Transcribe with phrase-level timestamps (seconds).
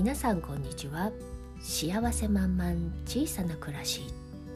[0.00, 1.12] 皆さんこんにちは。
[1.60, 2.72] 幸せ満々
[3.04, 4.00] 小さな暮らし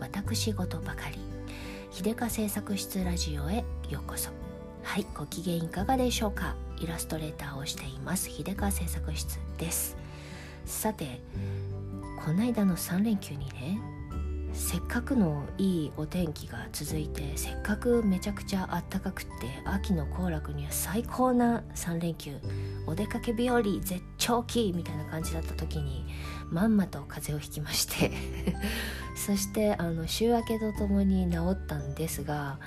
[0.01, 1.19] 私事ばかり。
[1.91, 3.57] 秀香製作室ラジオへ
[3.91, 4.31] ようこそ。
[4.83, 6.57] はいご機嫌いかがでしょうか。
[6.81, 8.31] イラストレーターをしています。
[8.31, 9.99] 秀香製作室です。
[10.65, 11.21] さて
[12.25, 13.79] こないだの3連休にね
[14.55, 19.31] せっかくのいいお天気が続いてせっかくめちゃくちゃあったかくって
[19.65, 22.39] 秋の行楽には最高な3連休。
[22.87, 26.07] お出かけ日和絶頂期みたいな感じだった時に
[26.51, 28.13] まんまと風邪をひきまして。
[29.17, 32.59] そしてあの週明けとともに治ったんですが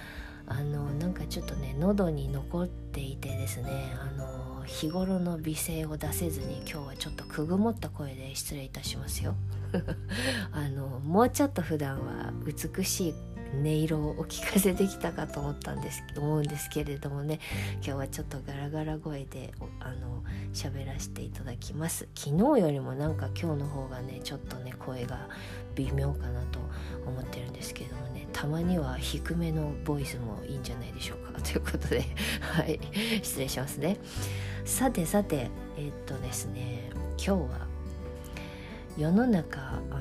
[0.45, 9.35] あのなんかちょっとね喉に残っていてですねあの日頃の美声を出せずに今日はちょっとくぐもった声で失礼いたしますよ。
[10.51, 13.13] あのもうちょっと普段は美しい
[13.53, 17.39] 音色をお聞かせできたかと思ったんです思うんですけれどもね
[17.75, 20.23] 今日はちょっとガラガラ声であの
[20.53, 22.07] 喋らせていただきます。
[22.15, 25.27] 昨日よりもなんか今日の方がねちょっとね声が
[25.75, 26.59] 微妙かなと
[27.05, 31.39] 思ってるんですけどもねたまには低めのボイスもいいんじゃないでしょうか。
[31.41, 32.03] ということで
[32.41, 32.79] はい
[33.23, 33.97] 失礼しますね。
[34.65, 37.66] さてさてえー、っとですね今日は
[38.97, 39.59] 世の中
[39.91, 39.99] あ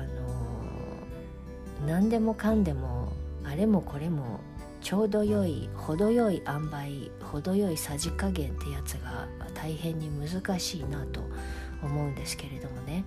[1.81, 4.39] の何でもかんでもあれもこれも
[4.81, 11.21] ちょうど良い程よい塩梅程よいさじ加減ってやつが大変に難しいなと
[11.83, 13.05] 思うんですけれどもね。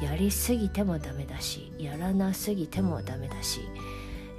[0.00, 3.60] やりすぎてもダメだしやらなすぎてもダメだし、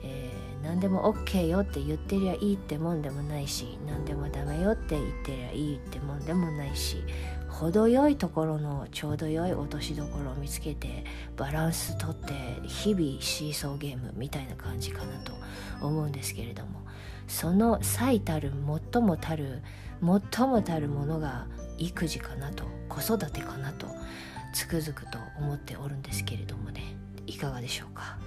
[0.04, 7.04] えー、何でも OK よって言ってりゃいいってもんでもないし何でもダメよって言ってりゃいいってもんでもないし
[7.60, 11.04] 程よいところのちょうど良い落としどころを見つけて
[11.36, 12.34] バランスとって
[12.68, 15.32] 日々シーソーゲームみたいな感じかなと
[15.82, 16.82] 思うんですけれども
[17.28, 18.52] その最たる
[18.94, 19.64] 最もたる
[20.32, 21.48] 最もたるものが
[21.80, 23.88] 育児かなと子育てかなと
[24.54, 26.96] つくづくと思っておるんですけれどもね。
[27.30, 28.18] いかがでしょうか？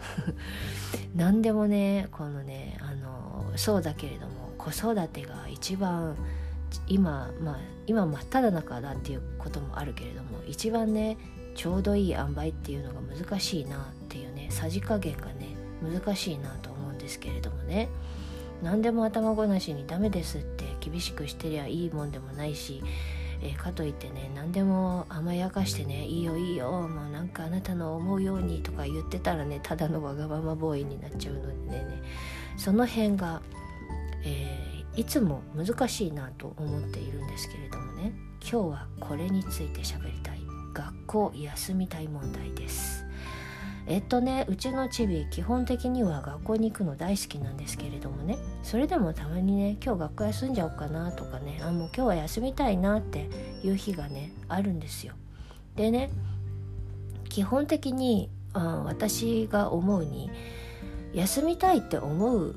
[1.17, 6.17] 何でもねこのねあのそうだけれども子育てが一番
[6.87, 11.17] 今まあ今真っ只中だっていうこともあるけれども一番ね
[11.55, 15.49] ちょうどいい塩梅っていうのが難しいなっていうねさじ加減がね
[15.83, 17.89] 難しいなと思うんですけれどもね。
[18.63, 22.83] 何でも頭ごなしにダメですって厳しくしてりゃいいもんでもないし、
[23.43, 32.03] えー、かといってね何でも甘やかしてねいいよいいよもうなんかあなたの思うようにとか言ってたらねただのわがままボーイになっちゃうのでね
[32.59, 33.41] その辺が、
[34.25, 38.13] えーいつも難しいなと思っているんですけれどもね。
[38.43, 40.41] 今日はこれについて喋りたい。
[40.73, 43.05] 学校休みたい問題です。
[43.87, 48.39] えっとねうちのチビ基本的には学校に行くの大好きなんですけれどもね。
[48.63, 53.29] それでもたまにね今日学校休んじゃおうかなとかねあもう今日は休みたいなって
[53.65, 55.15] いう日がねあるんですよ。
[55.75, 56.11] でね
[57.29, 60.31] 基本的にあ私が思うに
[61.13, 62.55] 休みたいって思う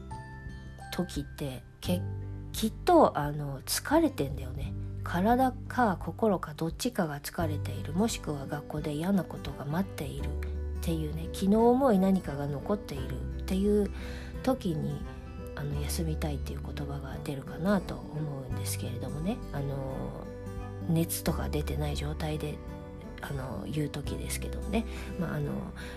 [0.92, 2.02] 時って結
[2.54, 4.74] きっとあの疲れてんだよね。
[5.04, 7.92] 体か心かどっちかが疲れている。
[7.92, 10.30] もしくは学校で嫌なことが待っているっ
[10.82, 11.28] ていうね。
[11.34, 13.20] 昨日思い何かが残っている。
[13.42, 13.92] っていう
[14.44, 15.02] 時に
[15.58, 19.36] あの休みたいっていう言葉が出るかなと思うんですけれどもね。
[19.52, 19.76] あの
[20.88, 22.56] 熱とか出てない状態で
[23.30, 24.86] あの言う時ですけどね、
[25.20, 25.52] まあ、あの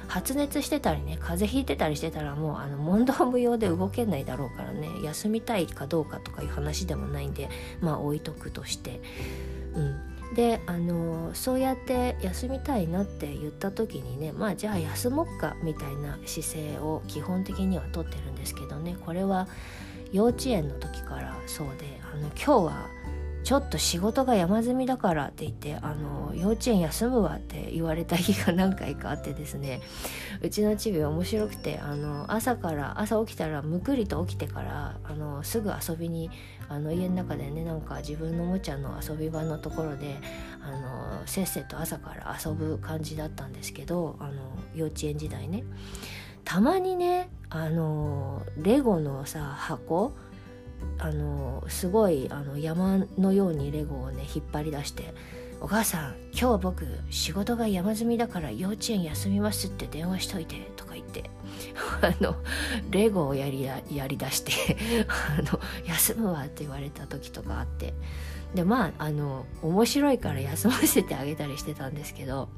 [0.07, 7.49] 発熱してたりね風邪ひいてたりしてたらもうあの問答無用で動けないだろうからね休みたいかどうかとかいう話でもないんで
[7.81, 9.01] まあ置いとくとして。
[9.75, 19.47] うんであのそうやって休みたいなって言った時にねまあじゃあ休もっかみたいな姿勢を基本的にはとってるんですけどねこれは
[20.13, 22.89] 幼稚園の時からそうであの今日は
[23.47, 29.81] ちょっと仕事が山積みだからって言ってあの幼稚園休むわって言われた日が何回かあってですね。
[30.43, 36.29] うちのチビ面白くてあの朝から朝起きたらむくりと起きてからあのすぐ遊びに
[36.69, 40.17] あの家の中でねなんか自分のおもちゃの遊び場のところで
[40.61, 44.33] あのせっせと朝から遊ぶ感じだったんですけどあの
[44.75, 45.63] 幼稚園時代ね。
[46.45, 50.13] たまにねあのレゴのさ箱
[50.99, 55.15] あのすごいあの山のようにレゴをね引っ張り出して
[55.61, 61.31] 「お母さん今日僕仕事が山積みだから幼稚園休みますって電話しといて」とか言って
[62.03, 62.37] あの
[62.91, 64.53] レゴをやりやりだして
[65.09, 67.95] あの休むわって言われた時とかあって。
[68.55, 72.49] でまああの面白いから休ませてあげたりしてたんですけど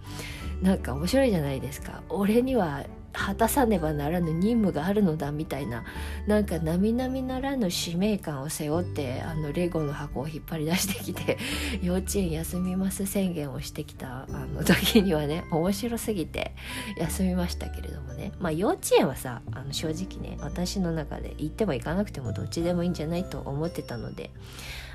[0.63, 2.03] なんか面白いじゃないですか。
[2.09, 2.85] 俺には
[3.19, 5.85] 果たさねばならぬ任務があるのだみたいな
[6.27, 11.39] なんか並々ならぬ使命感を背負ってあのレゴの箱を引っ張り出してきて
[11.83, 16.55] 幼稚園休みます宣言をしてきたあの時にはね面白すぎて
[16.97, 18.33] 休みましたけれどもね。
[18.39, 24.31] まあ幼稚園はさあの正直ね私の中で行っても行かなくてもどっちでもいいんじゃないと思ってたので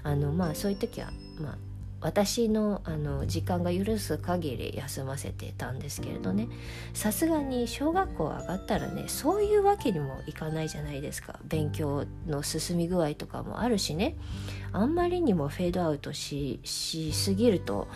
[0.04, 1.73] あのまあそういう時はまあ
[2.04, 6.50] 私のあの時間が許す限り休ませてたんですけれどね。
[6.94, 11.40] さすがに小学校上がったらねそういうわけにもいかないじゃないですか。
[11.46, 14.18] 勉強の進み具合とかもあるしね。
[14.74, 17.88] あんまりにもフェードアウトしすぎると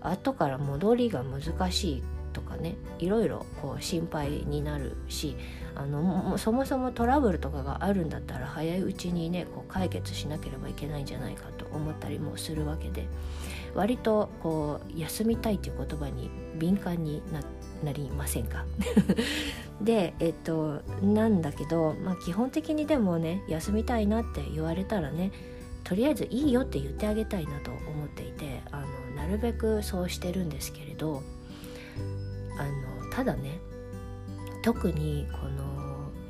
[0.00, 5.36] 後から戻りが難しいとかねいろいろこう心配になるし
[5.74, 13.06] あのそもそもトラブルとかがあるんだったら早いうちにねこう解決しなければいけないんじゃないかと思ったりもするわけで
[13.74, 17.40] 割とこう休みたいという言葉に敏感にな
[17.82, 18.64] なりませんか？
[19.80, 25.32] でえっとなんだけど、まあ、基本的にでもね休みたいなって言われたらね
[25.84, 28.86] とりあえずいいよって言ってあげたいなと思っていてあの
[29.16, 31.22] なるべくそうしてるんですけれど
[32.58, 32.64] あ
[33.04, 33.58] のただね
[34.62, 35.61] 特にこの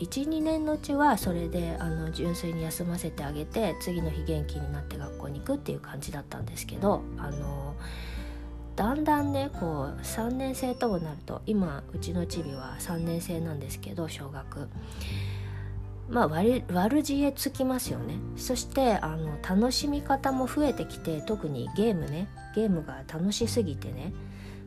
[0.05, 7.75] 12年のうちはそれであの純粋に休ませてあげて次の日元気になって学校に行くっていう感じだったんですけどあの
[8.77, 14.69] だんだんねこう3年生ともなると今うちのチビは3年生なんですけど小学。
[16.09, 18.17] まあ悪知恵つきますよね。
[18.37, 24.13] そしてあの楽しみ方も増えてきて特にゲームねゲームが楽しすぎてね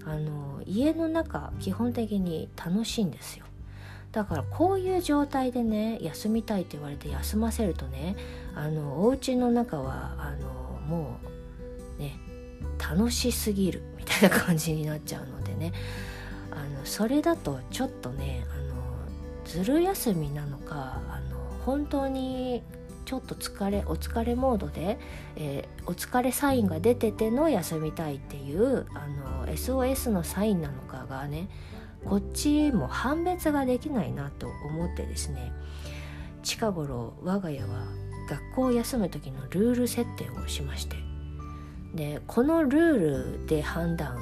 [0.06, 3.46] あの家の中基本的に楽しいんですよ。
[4.16, 8.16] だからこういう状態でね休みたいって言われて休ませるとね
[8.56, 11.20] あのお家の中はあのも
[11.98, 12.18] うね
[12.80, 15.74] 楽しすぎるみたいな感じになっちゃうのでね
[16.50, 18.76] あのそれだとちょっとねあの
[19.44, 22.64] ずる休みなのかあの本当に
[23.04, 24.98] ちょっと疲れお疲れモードで、
[25.36, 31.50] えー、お疲れサインが出てての休みたいっていうあの SOS のサインなのかがね
[32.06, 35.52] こっちも判別ができないなと思ってですね
[36.44, 37.68] 近頃我が家は
[38.30, 40.96] 学校を休む時のルール設定をしまして
[41.94, 44.20] でこのルールで判断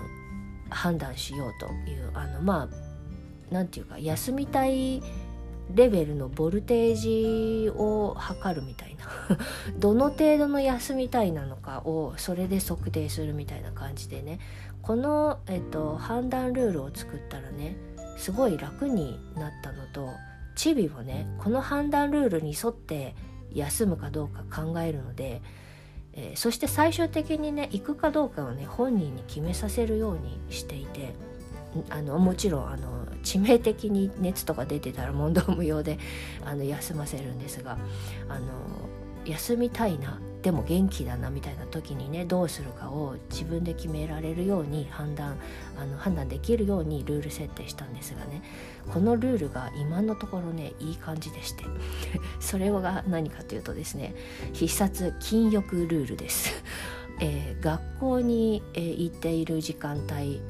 [0.69, 2.75] 判断しようというあのまあ
[3.51, 5.01] 何て言うか休みたい
[5.73, 9.37] レベルのボルテージを測るみたいな
[9.79, 14.39] どの程度の休みたいなのかをそれで測定するみたいな感じでね
[14.83, 17.75] この、えっと、判断ルールを作ったらね
[18.17, 20.09] すごい楽になったのと
[20.55, 23.15] チビもねこの判断ルールに沿って
[23.53, 25.41] 休むかどうか考えるので、
[26.13, 31.15] えー、そして最終的にね行くかどうかをね本人に決めさせるようにしていて
[31.89, 35.97] あのもちろんあの致命的に熱とか出てたら問答無用で
[36.45, 37.77] あの休ませるんですが
[38.27, 38.51] あの
[39.25, 45.37] 休みたいなでも元気だなみたいな時にねどうするかを自分で決められるように判断
[45.77, 48.43] あの判断できるようにルール設定したんですがね
[48.91, 51.63] このルールが今のところねいい感じでして
[52.41, 54.13] それが何かというとですね
[54.51, 56.63] 必殺禁欲ルールです。
[57.19, 60.41] えー、学校に、えー、行っている時間帯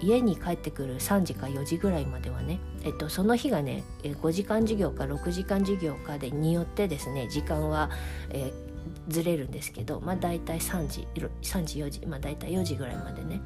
[0.00, 7.90] 家に帰ってくる3時か4時ぐらいまではね、えっと、その日がね5時間授業か6時間授業かでによってですね時間は、
[8.30, 8.71] えー、
[9.08, 13.40] ずれるんですけどまあ大体3時3時4時まあ大体4時ぐらいまでね。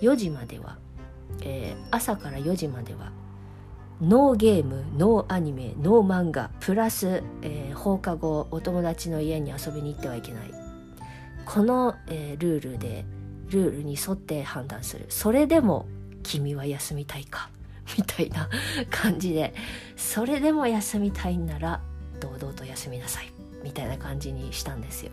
[0.00, 0.78] 4時までは、
[1.42, 3.12] えー、朝から4時までは
[4.00, 10.50] ノーゲームノーアニメノー漫画プラス、えー、放課後お友達の家に遊びに行ってはいけない。
[11.44, 13.04] この、えー、ルールで
[13.48, 15.06] ルールに沿って判断する。
[15.08, 15.86] それでも
[16.22, 17.50] 君は休みたいか？
[17.96, 18.48] みたいな
[18.90, 19.54] 感じで。
[19.96, 21.80] それでも休みたいんなら
[22.20, 23.37] 堂々と休みなさい。
[23.62, 25.12] みたいな感じにしたんですよ。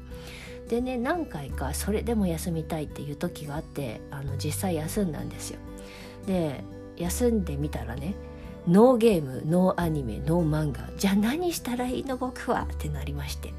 [0.69, 5.59] でね何回かそれでも休みたいっていう時があってあの実際休んだんですよ。
[6.25, 6.63] で
[6.97, 8.15] 休んでみたらね
[8.67, 13.53] ノーゲームノーアニメノー漫画じゃあ何したらいいの僕はってなりまして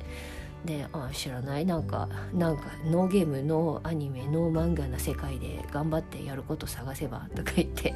[0.66, 1.64] であ知らない。
[1.64, 7.94] なんかなんかノーゲームノーアニメノー漫画な世界で頑張ってやること探せばとか言って。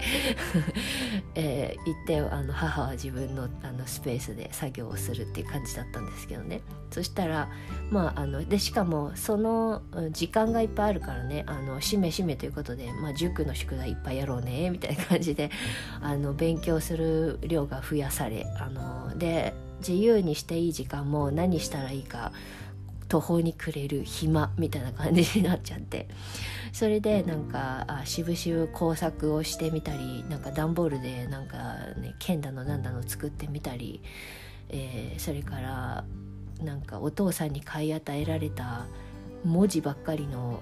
[1.34, 6.62] えー、言ってあの母は自分のあのスペースで作業をするっていう感じだったんですけどね。
[6.90, 7.48] そしたら
[7.90, 15.50] まああのでしかもその時間がいっぱいあるからねあのしめしめということで、まあ、塾の宿題いっぱいやろうねみたいな感じで
[16.00, 22.32] あの勉強する量が増やされあので自由にしていい時間も何したらいいか
[23.08, 26.08] 途方に暮れる暇みたいな感じになっちゃって。
[26.72, 31.56] それでなんかあ渋々工作をしてみたりなんか段ボールでなんか
[31.96, 34.02] ね剣だのなんだの作ってみたり、
[34.68, 36.04] えー、それから
[36.62, 38.86] なんかお父さんに買い与えられた
[39.44, 40.60] 文字ばっかりの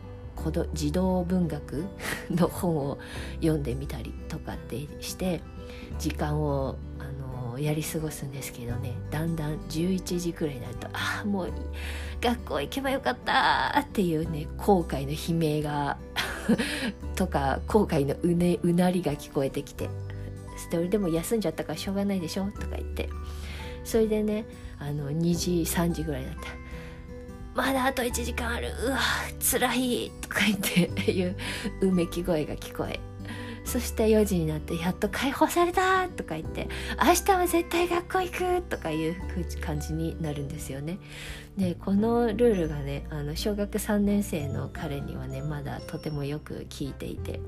[0.72, 1.84] 児童文学
[2.30, 2.98] の本を
[3.40, 5.42] 読んでみたりとかってして
[5.98, 6.87] 時間をあ
[7.58, 8.94] やり過ごすんですけどね。
[9.10, 11.52] だんだん11時くらいになるとああもう
[12.20, 15.96] 学校行けばよかったっていうね後悔の悲鳴が
[17.14, 19.88] とか後悔のう,、ね、うなりが聞こえてきて。
[20.70, 23.08] それでも休んじゃったからしょうがないでしょとか言って。
[23.84, 24.44] それでね
[24.78, 26.68] あの2時3時ぐらいだった。
[27.54, 28.98] まだあと1時間あるうわ
[29.40, 31.36] 辛いとか言っていう
[31.80, 33.00] うめき声が聞こえ
[33.68, 36.68] そして4時になってやっと解放されたとか言って
[37.04, 39.16] 明日は絶対学校行くとかいう
[39.60, 40.98] 感じになるんですよね。
[41.58, 47.40] でこのルールがねあの小学3年生の彼にはねまだとてもよく聞いていて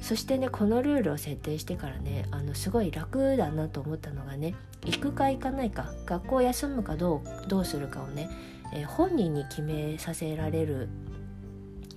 [0.00, 4.54] そしてねこのルールを設定してからねあのすごい楽だなと思ったのがね
[4.86, 8.30] 行くか行かないか学校休むかどうどうするかをね、
[8.72, 10.88] えー、本人に決めさせられる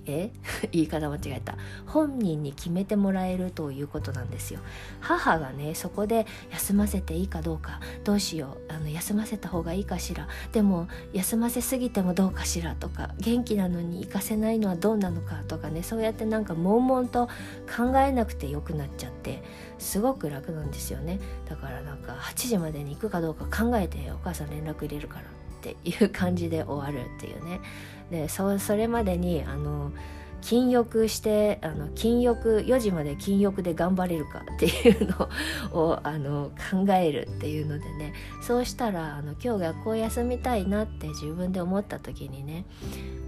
[0.08, 0.30] え？
[0.72, 1.56] 言い方間違えた。
[1.86, 4.60] 本人に決めてもらえるということなんですよ。
[5.00, 7.80] 母がねそこで休ませていいかどうか。
[8.04, 8.72] どうしよう。
[8.72, 10.28] あの休ませた方がいいかしら。
[10.52, 12.74] でも休ませすぎてもどうかしら。
[12.74, 15.42] とか元気なのに行かせないのはどうなのか。
[15.46, 17.26] とかねそうやってなんか悶々と
[17.66, 19.42] 考えなくてよくなっちゃって
[19.78, 21.20] すごく楽なんですよね。
[21.48, 25.37] だからなんか8時までに行くかどうか考えてお母さん連絡入れるから。
[25.72, 27.60] っていう感じで終わるっていうね。
[28.10, 29.92] でそそれまでにあの
[30.40, 35.28] 禁欲してあの禁欲4時まで禁欲で頑張れるかっていうの
[35.72, 38.12] を あの考えるっていうのでね。
[38.40, 42.64] そうしたらあの今日学校休みたいなって自分で思った時にね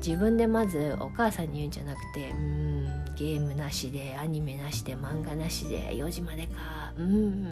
[0.04, 7.50] 自分でまずお母さんに言うんじゃなくてうんゲームなしでアニメなしで漫画なしで4時までかうん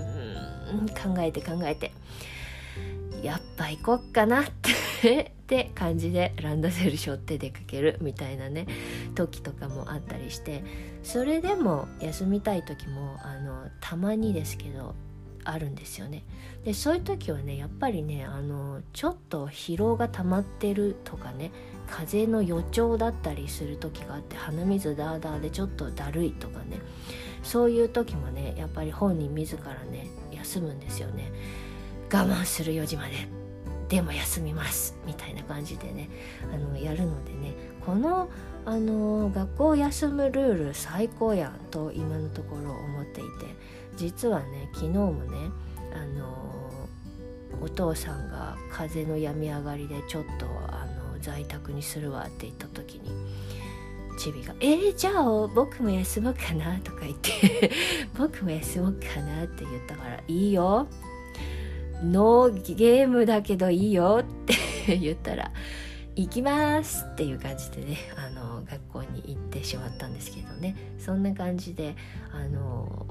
[0.88, 1.92] 考えて考えて。
[3.22, 4.44] やっぱ行こっかなっ
[5.00, 8.66] て って感じでランドセル背負って出かけるみたいなね
[9.14, 10.62] 時とかもあったりして
[11.02, 14.94] それでも休みたい時もあのたまにですけど
[15.44, 16.24] あるんですよね。
[16.64, 21.50] でそういう時はねやっぱりねあのちょっと疲労が溜まってるとかね
[21.86, 26.80] 風邪の予兆だったりする時があって鼻水ダーダーでちょっとだるいとかね
[27.42, 31.32] そういう時もねやっぱり本人自らね休むんですよね。
[32.12, 33.28] 我慢する4時まで
[33.88, 36.10] でも休みますみたいな感じでね
[36.52, 38.28] あのやるのでねこの
[38.66, 43.28] あの学校休むルール最高やんと今のところ思っていて
[43.96, 45.50] 実はね昨日もね
[45.94, 46.88] あの
[47.62, 53.10] お父さんが風邪の病み上がりでちょっとあの在宅にするわって言った時に
[54.18, 57.70] チビが「えー、じゃあ僕も休もうかな」とか言って
[58.18, 60.86] 「僕も休もうかな」って言ったから「いいよ
[62.02, 64.24] ノーゲームだけどいいよっ
[64.86, 65.50] て言ったら
[66.16, 70.76] 行きますっていう感じでねあの学校に行ってしまったんですけどね。
[70.98, 71.96] そんな感じで
[72.32, 73.06] あの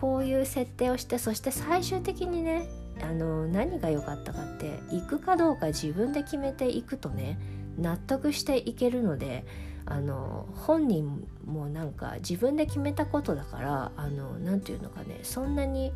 [0.00, 2.68] こういう設定をしてそして最終的にね
[3.02, 7.38] あの何が良かったかって行くかどうか自分で決めていくとね
[7.78, 9.44] 納得していけるので
[9.86, 15.92] あの本人もなんか自分で決めたことだからあの何て言うのかねそんなに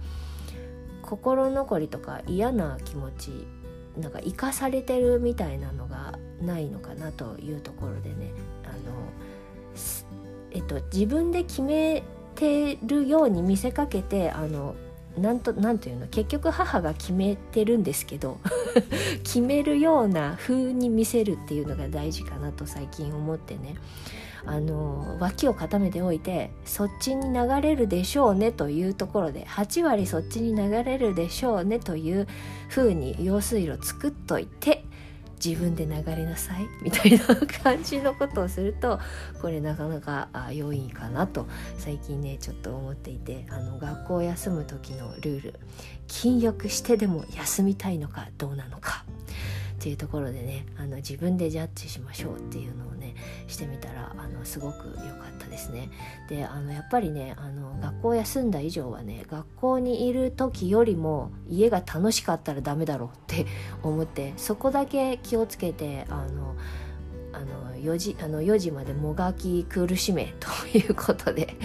[1.12, 3.46] 心残りとか嫌な気持ち
[3.98, 8.32] なんか生かされてるみたいなのがないのかなというところでね。
[8.64, 8.74] あの、
[10.52, 12.02] えっと、自分で決め
[12.34, 14.74] てるように見せかけてあの
[15.18, 16.06] なんとなんていうの？
[16.06, 18.38] 結局母が決めてるんですけど
[19.22, 23.74] 決めるような風に見せるっていうのが大事かなと最近思ってね。
[24.44, 32.26] あの脇を固めておいてそっちに流れるでしょうねというところで8割そっちに流れるでしょうねという
[32.68, 34.84] 風に用水路作っといて
[35.44, 37.18] 自分で流れなさいみたいな
[37.62, 39.00] 感じのことをすると
[39.40, 45.60] これなかなか良いかなと最近ねちょっと思っていてあの学校休む時のルール
[46.06, 49.04] 禁欲してでも休みたいのかどうなのか。
[49.82, 53.16] っていうところでねあの自分でジャッジしましょうっていうのをね
[53.48, 55.90] してみたらあのすごく良かったですね。
[56.28, 63.46] であのやっぱりねあの学校休んだ以上はね学校にいる時よりも家が楽しかったらダメだろうって
[63.82, 66.54] 思ってそこだけ気をつけてあの
[67.32, 71.56] あの4時あの4時までもがき苦しめ ということで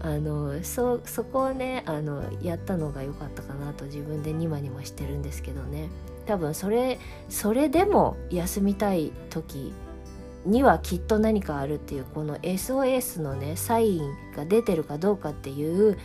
[0.00, 5.88] あのそそこをねあのやったのが良かったかなと自分でニマニマしてるんですけどね
[6.26, 9.72] 多分それそれでも休みたい時
[10.46, 15.98] にはきっと何かあるっていうこの SOS のねサインが出てるかどうかっていう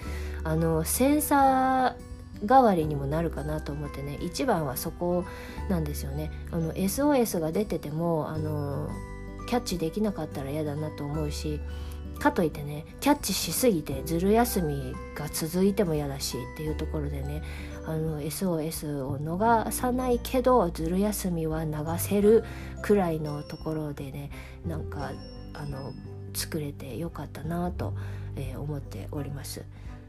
[0.44, 5.26] あのセンサー代わりにもなるかなと思ってね一番はそこ
[5.70, 6.32] なんですよね。
[6.52, 8.90] あの SOS が出ててもあの
[9.48, 11.60] キャッチできなかったら嫌だなと思うし
[12.20, 17.42] かといってねキャッチしすぎてずる休みが続いても嫌だしっていうところでね
[17.90, 22.44] あの SOS を逃さないけどずる休みは流せる
[22.84, 24.30] くらいのところでね
[24.66, 25.12] なんか
[25.54, 25.94] あの
[26.34, 27.96] 作れてよかったなと、
[28.36, 29.64] えー、思っております。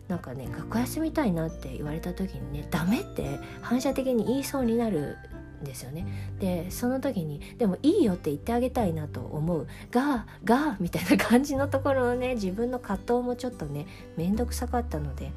[0.09, 5.17] なんかね学校休みたいなって言われた時にねダメって反射的に言いそうになる
[5.63, 6.05] んですよね
[6.41, 15.31] でその時にでもいいよって言ってあげたいなと思うががみたいな感じのところのね自分の葛藤もちょっとね面倒くさかったので、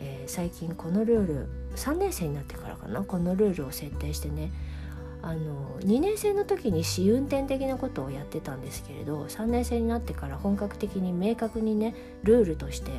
[0.00, 4.52] えー、最近このルール3年生になってからかなこのルールを設定してね
[5.22, 12.90] あの2年生の時に試運転的なことをやってたんですけれど3年生になってから本格的に明確にねルールとして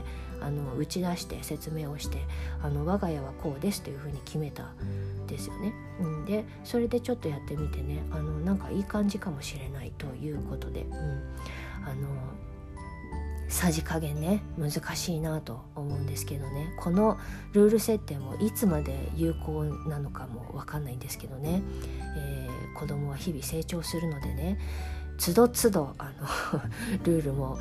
[0.41, 2.17] あの打ち出して説明をして
[2.63, 5.74] あの我が家はこうですというふうに決めたんですよね。
[6.00, 12.08] うん、でそれでちょっとやってみてねあのなんかいい感じかもしれないということで、うん、あの
[13.48, 16.74] さじ加減ね難しいなと思うんですけどね。
[16.80, 17.18] この
[17.54, 21.62] ルール設定もいつまで有効なのかも分かんないんですけどね、
[22.18, 24.58] えー、子供は日々成長するのでね。
[25.18, 26.62] つどつどあの
[27.06, 27.58] ルールも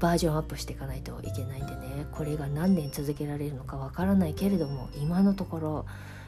[0.00, 2.06] バージョンアップしていかないといけないんでね。
[2.12, 5.86] これが何年続けられるのかわからないけれども今のところ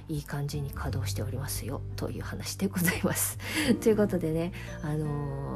[0.09, 1.81] いい感じに稼働しておりますよ。
[1.97, 3.39] という話でございます。
[3.81, 4.53] ということでね
[4.83, 5.50] あのー、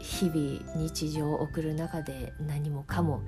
[0.00, 3.22] 日々日常を送る中で何もかも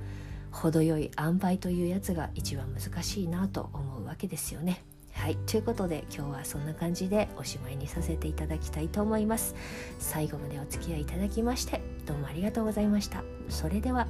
[0.51, 4.85] 程よい塩梅というやつが一番難しいなと思うわけですよね。
[5.13, 5.37] はい。
[5.47, 9.55] ということで今日はそんな感じでおしまいにさせていただきたいと思います。
[9.99, 13.23] 最後までお付き合いいただきましてどうもありがとうございました。
[13.49, 14.07] それでは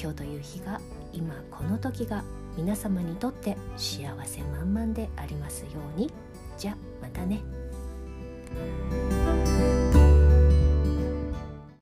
[0.00, 0.80] 今日という日が
[1.12, 2.24] 今この時が
[2.56, 6.12] 皆様にとって幸せ満々でありますように。
[6.58, 7.42] じゃまたね